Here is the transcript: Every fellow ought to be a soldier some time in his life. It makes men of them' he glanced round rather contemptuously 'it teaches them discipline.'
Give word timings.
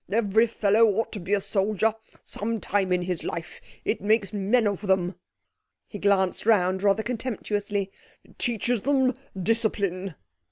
Every 0.11 0.47
fellow 0.47 0.83
ought 0.97 1.11
to 1.11 1.19
be 1.19 1.35
a 1.35 1.39
soldier 1.39 1.93
some 2.23 2.59
time 2.59 2.91
in 2.91 3.03
his 3.03 3.23
life. 3.23 3.61
It 3.85 4.01
makes 4.01 4.33
men 4.33 4.65
of 4.67 4.87
them' 4.87 5.13
he 5.89 5.99
glanced 5.99 6.47
round 6.47 6.81
rather 6.81 7.03
contemptuously 7.03 7.91
'it 8.23 8.39
teaches 8.39 8.81
them 8.81 9.15
discipline.' 9.39 10.15